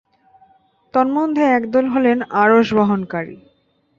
তন্মধ্যে 0.93 1.43
একদল 1.57 1.85
হলেন 1.87 2.17
আরশ 2.33 2.67
বহনকারী। 2.73 3.37